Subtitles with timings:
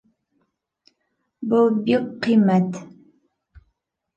[1.53, 2.81] Был бик ҡиммәт